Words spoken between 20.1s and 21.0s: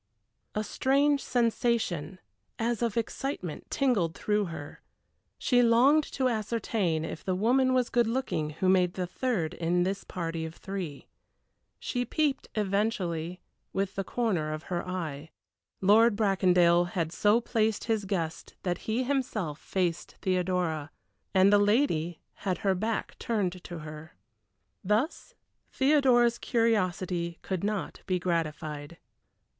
Theodora,